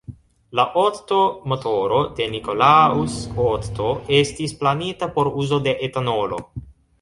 La 0.59 0.63
Otto-motoro 0.83 1.99
de 2.19 2.27
Nikolaus 2.35 3.19
Otto 3.49 3.91
estis 4.21 4.57
planita 4.63 5.11
por 5.19 5.31
uzo 5.45 5.61
de 5.69 5.77
etanolo. 5.91 6.43